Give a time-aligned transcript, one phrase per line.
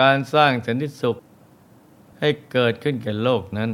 [0.00, 1.16] การสร้างสันติสุข
[2.18, 3.70] ให้เกิดขึ้นแก่โลกนั้น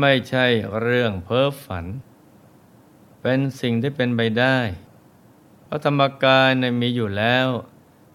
[0.00, 0.46] ไม่ใช่
[0.80, 1.86] เรื่องเพ้อฝัน
[3.20, 4.58] เป็นสิ่งที่เป็นไปได้
[5.64, 7.48] เพราะธรรมกายในมีอยู่แล้ว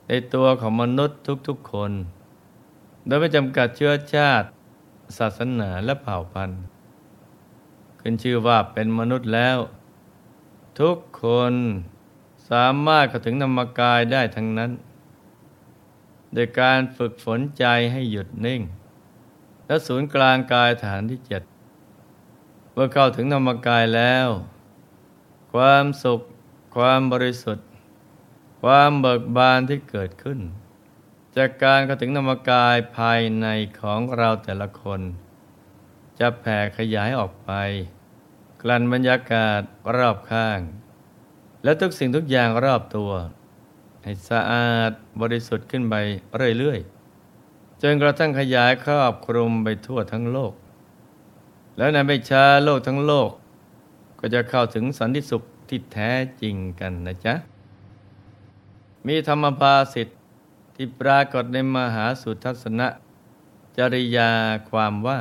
[0.08, 1.92] ในตัวของมนุษย์ทุกๆคน
[3.06, 4.48] โดยไม่จำกัดเชื้อชาติ
[5.18, 6.62] ศาสนาและเผ่าพันธุ์
[8.00, 9.58] ขึ้นชื่อว่าเป็นมนุษย์แล้ว
[10.80, 11.54] ทุกคน
[12.50, 14.72] สามารถเข้าถึงธรรมกายได้ทั้งนั้น
[16.34, 18.62] โดยการฝึกฝนใจให้หยุดนิ่ง
[19.68, 21.44] และศูนย์กลางกายฐานที่เจ็ด
[22.74, 24.28] เมื่อเข้าถึงธรรมกายแล้ว
[25.54, 26.22] ความสุข
[26.76, 27.68] ความบริสุทธิ์
[28.62, 30.40] ความเบิกบานที่เกิดขึ้น
[31.36, 33.48] จากการเข้าถึงธรรมกายภายใน
[33.80, 35.02] ของเราแต่ละคน
[36.20, 37.52] จะแผ่ขยายออกไป
[38.62, 39.62] กลั่นบรรยากาศ
[39.96, 40.60] รอบข้าง
[41.64, 43.12] และทุกสิ่งทุกอย่างรอบตัว
[44.04, 45.96] ให้สะอาดบริสุทธิ์ขึ้นไป
[46.60, 50.54] เรื่อยๆ จนกระทั่งขยายครอบคลุมไปทั่วทั้งโลก
[51.78, 53.32] แล้วในไม่ช้าโลกทั้งโลก
[54.20, 56.12] ก็จะเข้าถึงสันติสุขที่แท้
[56.42, 57.34] จริงกันนะจ๊ะ
[59.08, 60.18] มีธรรมภาสิทธิ์
[60.76, 62.88] ที่ปรากฏในมหาสุทัศนะ
[63.78, 64.32] จริยา
[64.70, 65.20] ความว่า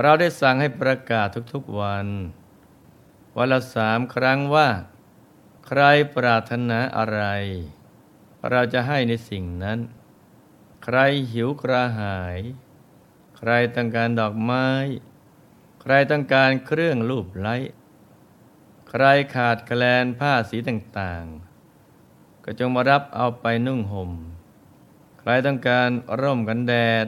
[0.00, 2.06] เราได้สั่งให้ประกาศทุกๆวัน
[3.36, 4.68] วันละสามครั้งว่า
[5.66, 5.82] ใคร
[6.16, 7.22] ปรารถนาอะไร
[8.50, 9.78] เราจะให้ในสิ่งนั้น
[10.84, 10.98] ใคร
[11.32, 12.38] หิวกระหาย
[13.36, 14.68] ใครต้องการดอกไม้
[15.80, 17.56] ใครต้องการเครื่องรูปไล้
[18.88, 24.10] ใครขาดแคลนผ้าสีต่างๆ ก็จงมารับเอาไปนุ่งห่ม
[25.18, 25.88] ใครต้องการ
[26.20, 26.74] ร่มกันแด
[27.04, 27.06] ด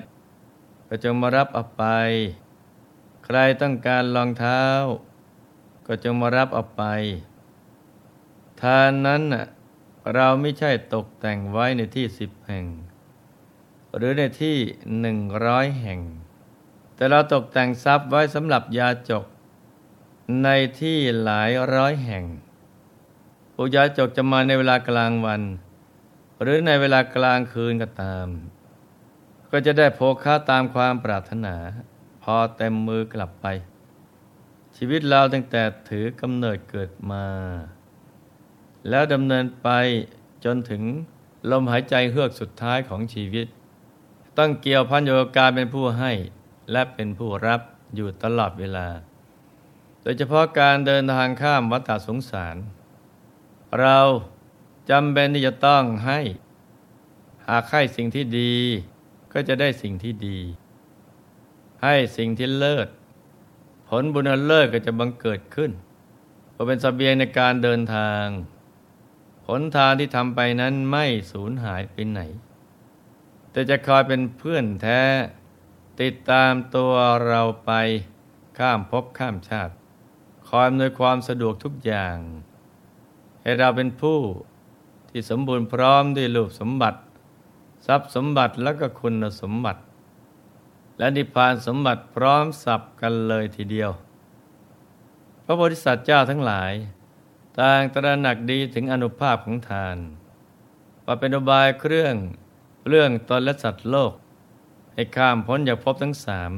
[0.89, 1.85] ก็จงมารับเอาไป
[3.25, 4.63] ใครต้องการรองเท้า
[5.87, 9.23] ก็จงมารับเอาไปานนั้น
[10.15, 12.67] เราไม่ใช่ตกแต่งไว้ในที่สิบแห่ง
[13.97, 14.57] หรือในที่
[15.01, 16.01] หนึ่งร้อยแห่ง
[16.95, 19.25] แต่เราตกแต่งทรัพย์ไว้สำหรับยาจก
[20.43, 20.49] ใน
[20.81, 22.25] ที่หลายร้อยแห่ง
[23.55, 25.43] ผู้ยาจกจะมาในเวลากลางวัน
[26.43, 28.29] หรือในเวลากลางคืนก็ตาม
[29.51, 31.57] ก็จะได้โภคาตามความปรารถนา
[32.23, 33.47] พอเต็มมือกลับไป
[34.77, 37.25] ชีวิตเราตั้งแต่ถือกำเนิดเกิดมา
[38.89, 39.69] แล้วดำเนินไป
[40.45, 40.83] จนถึง
[41.51, 43.47] ลมหายใจเฮือกสุดท้ายของชีวิต
[44.39, 46.13] ต้องเกี่ยวพันโยการเป็นผู้ให้
[46.73, 47.61] และเป็นผู้รับ
[47.95, 48.89] อยู่ตลอดเวลา
[50.03, 52.57] โดยเฉพาะการเดินทางข้ามวัฏสงสาร
[53.81, 53.99] เรา
[54.91, 56.21] จำเป็นที่จะต้องให้
[57.49, 58.55] หากให้สิ่งที่ดี
[59.33, 60.39] ก็จะได้สิ่งที่ดี
[61.83, 62.89] ให้สิ่งที่เลิศ
[63.89, 65.71] ผลบุญเลิศก็จะบังเกิดขึ้น
[66.53, 68.25] เพราะเป็นสเสบียงในการเดินทาง
[69.45, 72.21] ผลทานที่ทำไปนั้นไม่สูญหายไปไหน
[73.51, 75.03] แต่จะคอยเป็นเพื่อนแท้
[76.01, 76.93] ติดตามตัว
[77.27, 77.73] เราไป
[78.59, 79.75] ข้ามภพข้ามชาติ
[80.49, 82.17] คอยอำนวยความสะดวกทุกอย่าง
[83.43, 84.19] ให้เราเป็นผู้
[85.09, 87.01] ที่สมบูรณ์พร้อมด้วยรูปสมบัติ
[87.87, 89.81] ทรัพย์สมบัติและก็คุณสมบัติ
[90.99, 93.91] และนิพพานสมบัติพร้อมสับกันเลยทีเดียว
[95.45, 96.73] พระโพธิสัตว์เจ้าทั้งหลาย
[97.61, 99.97] ต่างตระหนักดีถึงอนุภาพของทาน
[101.05, 102.15] ว่าเป็นอบายเครื่อง
[102.89, 104.13] เรื่องตนและสัตว์โลก
[104.93, 106.53] ให้ข้ามพ้นจากภพทั้งสาม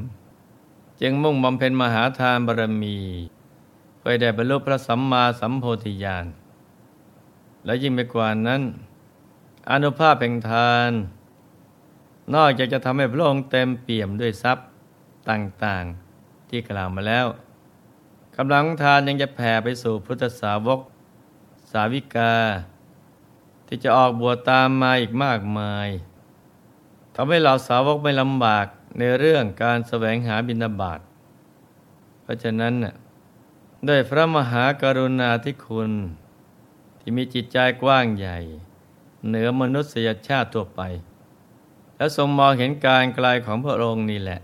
[1.00, 2.98] จึงมุ่งบำเพ็ญมหาทานบารมี
[3.98, 6.26] เพื่อได้บรรลุพระสัมมาสัมโพธิญาณ
[7.64, 8.62] และยิ่งไปกว่านั้น
[9.70, 10.90] อนุภาพแห่งทาน
[12.34, 14.66] นอกจากจะทำให้พระองค์เต็มเปี่ยมด้วยทรัพย์
[15.30, 17.26] ต่างๆ ที่กล่าวมาแล้ว
[18.36, 20.80] กำลังทานยังจะแผ่ไปสู่พุทธสาวก
[21.70, 22.34] สาวิกา
[23.66, 25.88] ที่จะออกบวชตามมาอีกมากมาย
[27.14, 28.66] ทำให้เราสาวกไม่ลำบาก
[28.98, 31.00] ในเรื่องการแสวงหาบิณฑบาต
[32.22, 32.74] เพราะฉะนั้น
[33.88, 35.90] ด้วยพระมหากรุณาธิคุณ
[37.00, 38.38] ที่มีจิตใจกว้างใหญ่
[39.26, 40.80] เหนือมนุษยชาติทั่วไป
[41.96, 44.40] และทรงมองเห็นการไกลของพระองค์นี่แหละ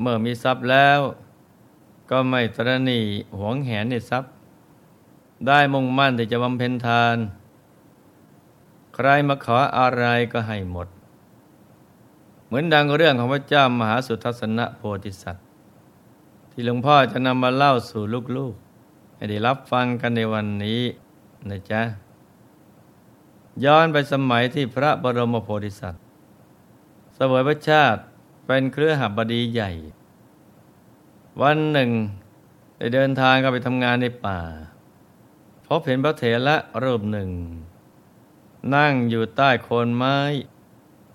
[0.00, 1.00] เมื่อมีทรัพย์แล้ว
[2.10, 3.00] ก็ไม่ตรณี
[3.38, 4.32] หวงแหนในทรัพย์
[5.46, 7.16] ได้มุ่งมั่นที่จะบำเพ็ญทาน
[8.94, 10.88] ใครมาขออะไรก็ให้หมด
[12.46, 15.44] เหมือนดังเรื่องของพระเจ้ามหาสุทัศนโพธิสัตว์
[16.50, 18.02] ที่หลวงพ่อจะนำมาเล่าสู่
[18.36, 20.80] ลูกๆ ให้ได้รับฟังกันในวันนี้
[21.50, 21.82] นะจ๊ะ
[23.64, 26.02] ย้อนไปสมัยที่พระบรมโพธิสัตว์
[27.14, 28.00] เสวยพระชาติ
[28.46, 29.70] เป็นเครือหบดีใหญ่
[31.42, 31.90] วันหนึ่ง
[32.78, 34.40] ได้เดินทางเข้าไปทำงานในป่า
[35.66, 37.30] พบเห็นพระเถระรูปหนึ่ง
[38.74, 40.16] นั่งอยู่ใต้โคนไม้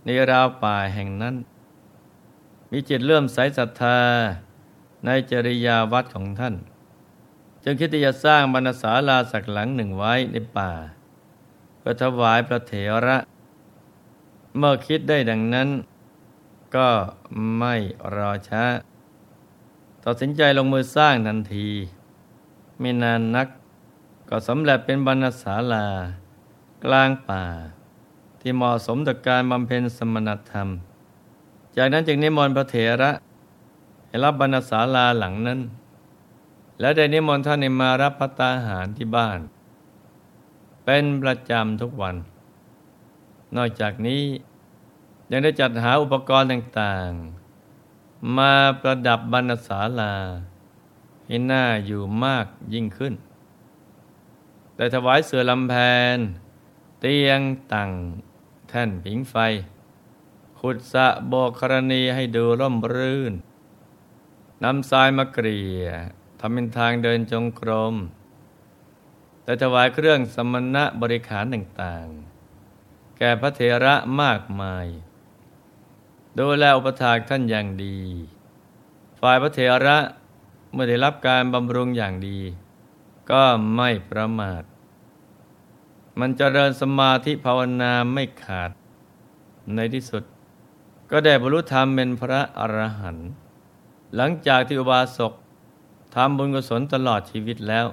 [0.05, 1.35] ในราวป่าแห่งนั้น
[2.71, 3.99] มีจิตเลื่อมใสศรัทธา
[5.05, 6.55] ในจริยาวัดของท่าน
[7.63, 10.71] จึงคิดจะสร้างบรรณศาลาสักหลังหนึ่งไว้ในป่า
[11.79, 12.73] เพื่อถวายพระเถ
[13.05, 13.17] ระ
[14.57, 15.69] เมื่อคิดได้ดังนั้น
[16.75, 16.89] ก็
[17.57, 17.75] ไม่
[18.15, 18.63] รอช้า
[20.07, 21.67] ตัดสินใจลงมือสร้างทันที
[22.79, 23.47] ไม่นานนัก
[24.29, 25.85] ก็สำเร็จเป็นบรรณศาลา
[26.85, 27.43] กลางป่า
[28.39, 30.67] ที่เหมาะสมต่อการบำเพ็ญสมณธรรม
[31.77, 33.11] จากนั้นจึงนิมนต์พระเถระ
[34.07, 35.59] ให้รับบรรณศาลาหลังนั้น
[36.79, 39.39] และได้นิมนต์ท่านมารับพัตาหารที่บ้าน
[40.85, 42.15] เป็นประจำทุกวัน
[43.55, 44.23] นอกจากนี้
[45.31, 47.44] ยังได้จัดหาอุปกรณ์ต่างๆ
[48.37, 50.15] มาประดับบรรณศาลา
[51.25, 53.13] ให้หน่าอยู่มากยิ่งขึ้น
[54.75, 55.73] ได้ถวายเสือลำแพ
[56.15, 56.17] น
[56.99, 57.41] เตียง
[57.73, 57.91] ตัง
[58.69, 59.35] แท่นผิงไฟ
[60.59, 63.33] ขุดสะโบกครณีให้ดูร่มรื่น
[64.63, 65.83] นำทรายมาเกลี่ย
[66.39, 67.95] ทำเป็นทางเดินจงกรม
[69.43, 74.87] แต่ถวายเครื่องสมณะบริขารต่างๆ แก่พระเถระมากมาย
[76.39, 77.97] ดูแลอุปถากท่านอย่างดี
[79.19, 79.97] ฝ่ายพระเถระ
[80.73, 82.39] เมื่อได้รับการบำรุงอย่างดี
[83.31, 83.43] ก็
[83.75, 84.63] ไม่ประมาท
[86.19, 88.71] มันจเจริญสมาธิภาวนาไม่ขาด
[89.75, 90.23] ในที่สุด
[91.11, 93.29] ก็ได้บรรลุธรรมเป็นพระอรหันต์
[94.15, 95.33] หลังจากที่อุบาสก
[96.15, 97.87] ทำบุญกุศลตลอดชีวิตแล้ว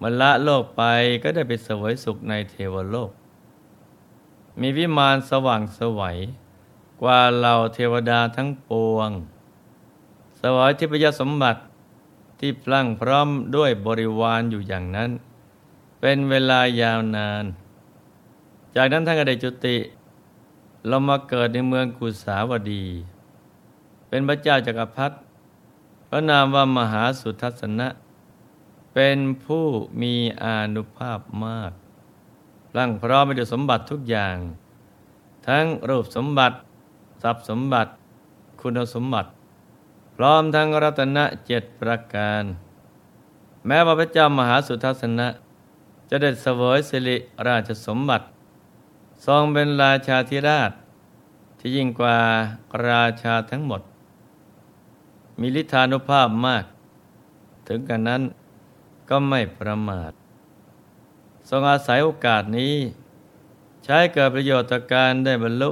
[0.00, 0.82] มันละโลกไป
[1.22, 3.10] ก็ได้ไปเสวยสุขในเทวโลก
[4.60, 6.18] มีวิมานสว่างสวัย
[7.00, 9.10] กว่าเหล่าเทวดาทั้งปวง
[10.40, 11.60] สวยทิพยสมบัติ
[12.38, 15.10] ที่พลั่งพร้อมด้วยบริวารอยู่อย่างนั้น
[16.00, 17.44] เป็นเวลายาวนาน
[18.76, 19.76] จากนั้นท่านก็ได้จุติ
[20.86, 22.84] เรามาเกิดในเมืองกุสาวดี
[24.08, 25.16] เป็นพระเจ้าจากักรพรรดิ
[26.08, 27.88] พระนามว่ามหาสุทัศนะ
[28.94, 29.66] เป็นผู้
[30.02, 31.72] มีอานุภาพมาก
[32.76, 34.36] ร่างพร้อมไปด้วยสมบัติทุกอย่าง
[35.46, 36.56] ทั้งรูปสมบัติ
[37.22, 37.90] ทรัพย์สมบัติ
[38.60, 39.30] คุณสมบัติ
[40.16, 42.44] พร้อมทั้งรัตนะเจ็ดประการ
[43.66, 45.28] แม้ว่าพระเจ้ามหาสุทัศนะ
[46.10, 47.16] จะเด็ดเสวยสิริ
[47.48, 48.24] ราชสมบัติ
[49.26, 50.72] ทรงเป็นราชาธิราช
[51.58, 52.16] ที่ยิ่งกว่า
[52.88, 53.82] ราชาทั้งหมด
[55.40, 56.64] มีลิธานุภาพมาก
[57.66, 58.22] ถึงกันนั้น
[59.08, 60.12] ก็ไม่ประมาท
[61.48, 62.74] ทรงอาศัยโอกาสนี้
[63.84, 65.70] ใช้เกิดประโยชน์ต่อการได้บรรลุ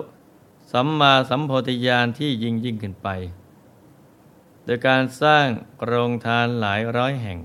[0.72, 3.08] สัมมาสัมโพธิญาณที่ยิ่งยิ่งขึ้นไป
[4.64, 5.46] โดยการสร้าง
[5.84, 7.38] โรงทานหลายร้อยแห่ง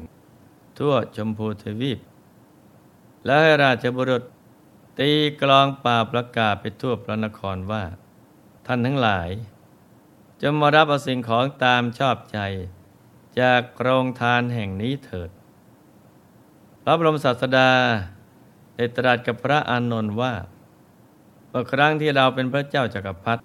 [0.77, 1.99] ทั่วชมพูทวีป
[3.25, 4.23] และให้ราชบุรุษ
[4.99, 5.11] ตี
[5.41, 7.83] กลองป่าประกาศไปทั่วพระนครว่า
[8.65, 9.29] ท่านทั้งหลาย
[10.41, 12.39] จะมารับเอาสิ่งของตามชอบใจ
[13.39, 15.29] จากโรงทานแห่งนี้เถิด
[16.83, 17.71] พระบรมศาสดา
[18.75, 20.33] ได้ตรัสกับพระอานนท์ว่า
[21.53, 23.41] เมื่อครั้งที่เราเป็นพระเจ้าจากักรพรรดิ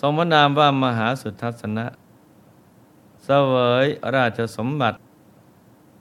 [0.00, 1.86] ทรงพระนามว่ามหาสุทัศนะ
[3.24, 3.54] เสว
[3.84, 4.98] ยราชสมบัติ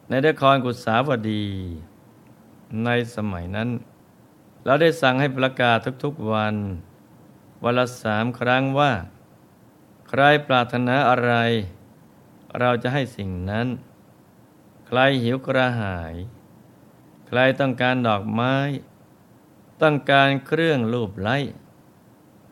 [0.10, 1.46] ในนครกุสาวดี
[2.86, 3.70] ในสมัยนั้น
[4.66, 6.56] เราได้สั่งให้ประกาศทุกๆวัน
[7.64, 8.92] วันละสามครั้งว่า
[10.10, 11.34] ใครปรารถนาอะไร
[12.60, 13.68] เราจะให้สิ่งนั้น
[14.88, 16.16] ใครหิวกระหาย
[17.28, 18.56] ใครต้องการดอกไม้
[19.82, 21.38] ต้องการเครื่องรูปไล้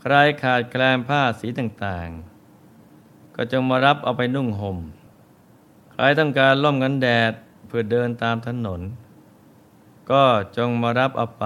[0.01, 0.13] ใคร
[0.43, 4.77] ขาดแคลนผ้าสีต่างๆ ก็จงมารับเอาไปนุ่งหม่ม
[5.91, 7.33] ใครต้องการล่มกันแดด
[7.67, 8.81] เพื่อเดินตามถนน
[10.11, 10.23] ก็
[10.57, 11.45] จงมารับเอาไป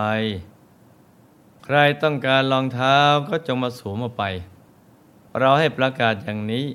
[1.63, 2.97] ใครต้องการรองเท้า
[3.29, 4.23] ก็จงมาสวมเอาไป
[5.39, 6.65] เราให้ประกาศอย่างนี้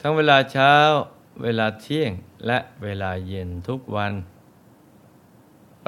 [0.00, 0.74] ทั้งเวลาเช้า
[1.42, 2.10] เวลาเที่ยง
[2.46, 4.12] และเวลาเย็นทุกวัน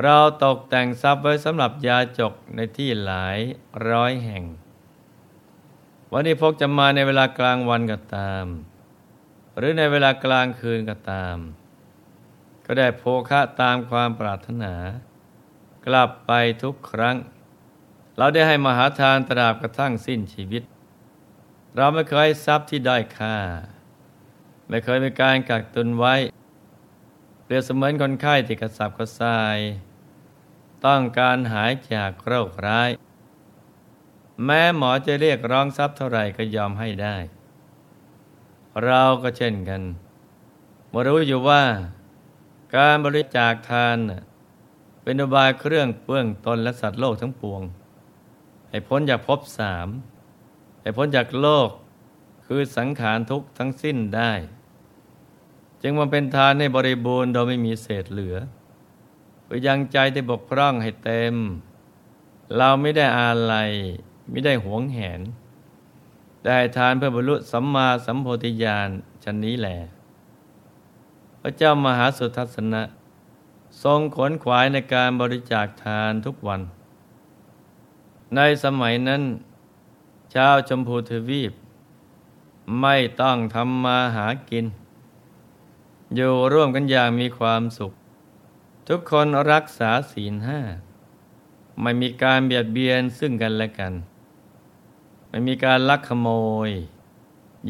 [0.04, 3.38] เราตกแต่งทรัพย์ไว้สำหรับยาจกในที่หลาย
[3.90, 4.44] ร้อยแห่ง
[6.12, 8.44] วันนี้พกจะมาในเวลากลางวันก็ตาม
[9.56, 11.36] หรือในเวลากลางคืนก็ตาม
[12.66, 14.74] ก็ได้โภคะตามความปรารถนา
[15.86, 17.16] กลับไปทุกครั้ง
[18.16, 20.62] เราได้ให้มหาทานตราบกระทั่งสิ้นชีวิต
[21.76, 23.36] เราไม่เคยทรัพย์ที่ได้ค่า
[24.68, 26.14] ไม่เคยมีการกักตุนไว้
[27.44, 29.58] เปรียบเสมือนคนไข้ที่กระสับกระส่าย
[30.86, 32.90] ต้องการหายจากโรคร้าย
[34.44, 37.16] แม้หมอจะเรียกร้องทรัพย์เท่าไหร่ก็ยอมให้ได้
[38.84, 39.82] เราก็เช่นกัน
[40.92, 41.62] มารู้อยู่ว่า
[42.76, 43.96] การบริจาคทาน
[45.02, 47.62] เป็นอุบายเครื่องเปื้องตนและสัตว์โลกทั้งปวง
[48.68, 49.88] ให้พ้นจากภพสาม
[50.80, 51.68] ให้พ้นจากโลก
[52.46, 54.32] คือสังขารทุกทั้งสิ้นได้
[55.82, 58.36] จึงมาเป็นทานในบริบูรณ์โดยไม่มีเศษเหลือ
[59.48, 61.34] เพื่อยังใจที่บกพร่องให้เต็ม
[62.56, 63.70] เราไม่ได้อาลัย
[64.30, 65.20] ไม่ได้หวงแหน
[66.46, 68.88] ได้ทานเพื่อบรรลุสัมมาสัมโพธิญาณ
[69.24, 69.78] ชั้นนี้แหละ
[71.40, 72.82] พระเจ้ามหาสุทัศนะ
[73.82, 76.60] ทรงขนขวายในการบริจาคทานทุกวัน
[78.36, 79.22] ในสมัยนั้น
[80.34, 81.52] ชาวชมพูทวีป
[82.80, 84.66] ไม่ต้องทำมาหากิน
[86.14, 87.92] อยู่ร่วมกันอย่างมีความสุข
[88.88, 90.60] ทุกคนรักษาศีลห้า
[91.80, 93.94] ไม่มีการเบียดเบียนซึ่งกันและกัน
[95.28, 96.28] ไม่มีการลักขโม
[96.68, 96.70] ย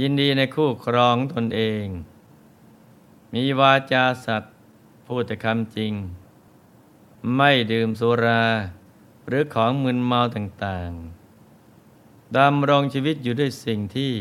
[0.00, 1.86] ยินดีในคู่ครองตนเอง
[3.34, 4.54] มีวาจาสัตว์
[5.06, 5.92] พูดแต่คำจริง
[7.36, 8.44] ไม่ดื่มสุรา
[9.28, 14.12] หรือของมึนเมาต่างๆดำรงชีวิตอยู่ด้วยสิ่งที่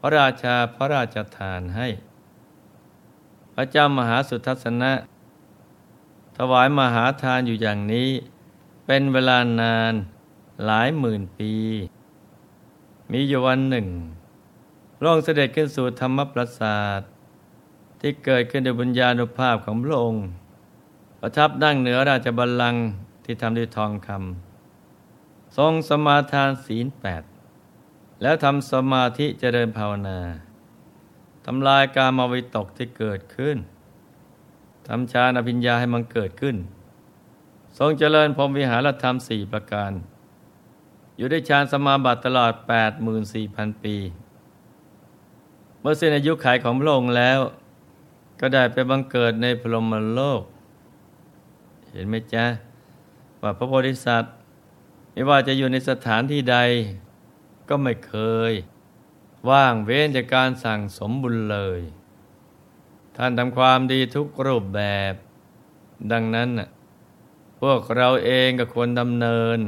[0.00, 1.88] พระราชาพระราชทานให้
[3.54, 4.92] พระเจ้ามหาสุทัศนะ
[6.50, 8.10] วายมหาทานอยู่อย่างนี้
[8.86, 9.94] เป็นเวลานาน
[10.64, 11.52] หลายหมื่นปี
[13.10, 13.88] มีอยู่วันหนึ่ง
[15.02, 17.00] ร่องเสด็จขึ้นสู่ธรรมปราสาท
[18.00, 20.26] ที่เกิดขึ้นโดยบุญญาณุภาพของพระองค์
[21.20, 22.84] ประทับนั่งเหนือราชบัลลังก์
[23.24, 27.22] ที่ทำด้วยทองคำทรงสมาทานศีลแปด
[28.22, 30.20] แล้วทำสมาธิเจริญภาวนา
[31.46, 33.56] ทำลายการมาวิตกที่เกิดขึ้น
[34.86, 36.56] ทำฌานอภิญญาให้มันเกิดขึ้น
[37.78, 39.92] ทรงเจริญพรมวิหารธรรมสี่ประการ
[41.16, 42.52] อยู่ได้ฌานสมาบัติตลอด
[43.18, 43.96] 84,000 ปี
[45.80, 47.38] เมื่อสิ้นอายุขัยของพระองค์แล้ว
[48.40, 50.42] ก็ได้ไปบังเกิดในพรหมโลก
[51.92, 52.44] เห็นไหมจ๊ะ
[53.42, 54.32] ว่าพระโพธิสัตว์
[55.12, 56.58] ไม่ว่าจะอยู่ในสถานที่ใด
[57.68, 58.14] ก็ไม่เค
[58.50, 58.52] ย
[59.50, 61.80] ว่างเว้นจากการสั่งสมบุญเลย
[63.16, 65.14] ท่านทำความดีทุกรูปแบบ
[66.12, 66.50] ดังนั้น
[67.60, 69.58] พวกเราเองก็ควรดำเนิน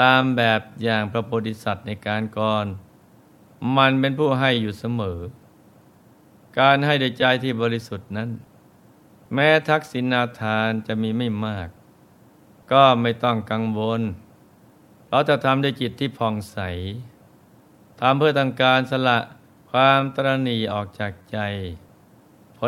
[0.00, 2.66] ตามแบบอย่างพระโพธิสัตว์ในการก่อน
[3.76, 5.20] มันเป็นผู้ให้อยู่เสมอ
[6.58, 8.30] การให้ด้วยใจที่บริสุทธิ์นั้น
[9.34, 11.68] แม้ทักษิณาทานจะมีไม่มาก
[12.72, 14.02] ก็ไม่ต้องกังวล
[15.08, 16.58] เราจะทำด้วยจิตที่ผ่องใส
[18.00, 19.18] ทำเพื่อต้องการสละ
[19.70, 21.38] ความตรณีออกจากใจ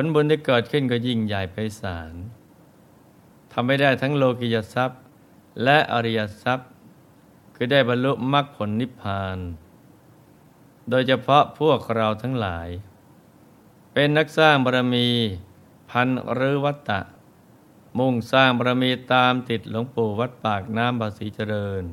[0.03, 2.13] ลบุญที่เกิดขึ้นก็ยิ่งใหญ่ไพศาล
[3.53, 5.01] ทำไม่ได้ทั้งโลกิยทรัพย์
[5.65, 6.71] และอริยทรัพย์
[7.55, 9.39] คือได้บรรลุมรรคผลนิพพาน
[10.91, 12.69] โดยเฉพาะพวกเราทั้งหลาย
[13.93, 15.09] เป็นนักสร้างบารมี
[15.91, 17.01] พันหรือวัตตะ
[17.99, 21.85] มุ่งสร้างบารมีตามติดหลวงปู่วัดปากน้ำบาสีเจริญ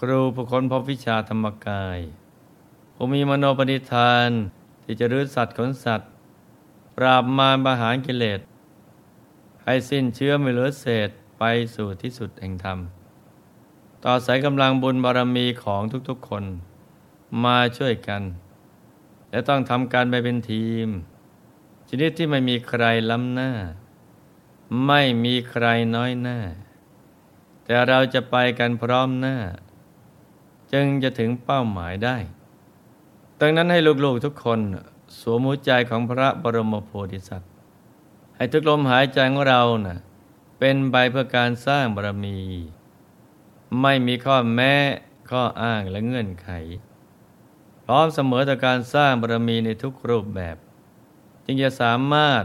[0.00, 1.98] ครูผู้ค้นพบวิชาธรรมกาย
[2.94, 4.30] ผู้มีมโนปณิธาน
[4.82, 6.04] ที่จะรื้อสัตว์ขนสัตว
[7.02, 8.40] ราบมารบาหารกิเลส
[9.64, 11.42] ให้สิ้นเชื้อไม่เหลือเศษไป
[11.74, 12.78] สู่ที่สุดแห่งธรรม
[14.04, 16.44] ต่อสายกำลังบุญบารมีของทุกๆคน
[17.44, 18.22] มาช่วยกัน
[19.30, 20.88] และต้องทำการไปเป็นทีม
[21.88, 23.50] ชนิดที่ไม่มีใครล้ำหน้า
[24.86, 26.38] ไม่มีใครน้อยหน้า
[27.64, 29.36] แต่เราจะไปกันพร้อมหน้า
[30.72, 32.16] จึงจะถึงเป้าหมายได้
[33.40, 34.60] ดังนั้นให้ลูกๆทุกคน
[35.18, 37.50] สวมหัวใจของพระบรมโพธิสัตว์
[38.36, 39.98] ให้ทุกลมหายใจของเรานะ่ะ
[40.58, 42.38] เป็นใบเพื่อการสร้างบารมี
[43.80, 44.74] ไม่มีข้อแม้
[45.30, 46.50] ข้ออ้างและเงื่อนไข
[47.84, 50.56] พร้อมเสมอต่อการสร้างบารมีในทุกรูปแบบ
[51.44, 52.42] จึงจะสามารถ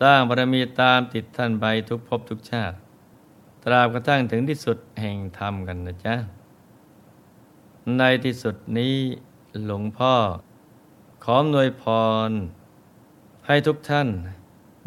[0.00, 2.76] สร้างบารมีตามติดท่านไปทุกภพทุกชาติ
[3.62, 6.14] ตราบกระทั่งถึงที่สุดแห่งธรรมกันนะจ๊ะ
[7.98, 8.96] ในที่สุดนี้
[9.66, 10.14] หลวงพ่อ
[11.28, 11.84] ขอหน่วยพ
[12.28, 12.30] ร
[13.46, 14.08] ให้ทุกท่าน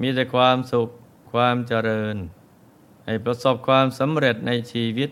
[0.01, 0.89] มีแต่ความสุข
[1.31, 2.15] ความเจริญ
[3.05, 5.09] ให้ประสบความสำเร็จในชีวิต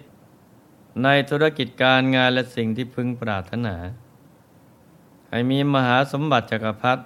[1.03, 3.75] ในธุรกิจการงานและสิ่งที่พึงปรารถนา
[5.29, 7.03] ให้มีมหาสมบัติจักรพรรดิ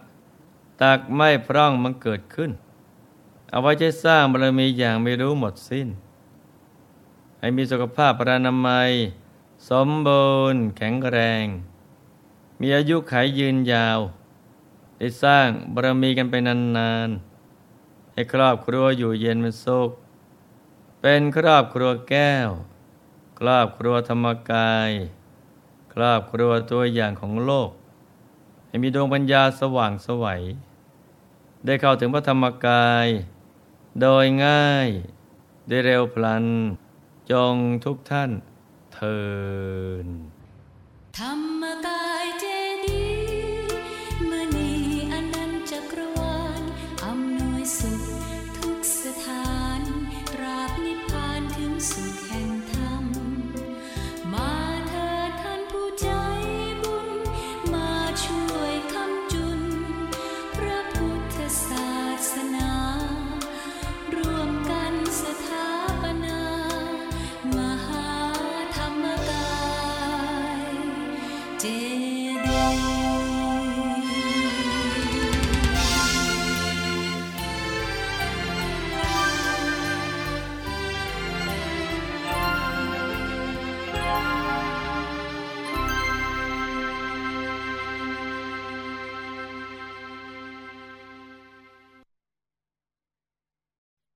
[0.81, 2.51] ตักไม่พร่องมันเกิดขึ้น
[3.49, 5.87] เอาไว้ใช้สร้างบารมีอย่างไม่รู้หมดสิ้น
[7.39, 8.91] ให้มีสุขภาพปรานามัย
[9.69, 11.45] สมบูรณ์แข็งแรง
[12.61, 13.99] มีอายุขัยยืนยาว
[14.97, 19.91] ได้สร้างบารมีกันไปนานๆ ให้ครอบครัวอยู่เย็นเป็นสุข
[21.01, 22.49] เป็นครอบครัวแก้ว
[23.39, 24.91] ครอบครัวธรรมกาย
[25.93, 27.69] ครอบครัวตัวอย่างของโลก
[28.67, 30.41] ให้มีดวงปัญญาสว่างสวัย
[31.65, 33.07] ได้เข้าถึงพระธรรมกาย
[34.01, 34.87] โดยง่าย
[35.67, 36.45] ได้เร็วพลัน
[37.31, 38.31] จงทุกท่าน
[38.93, 39.19] เทิ
[40.05, 40.07] น
[41.17, 42.18] ธรรมกาย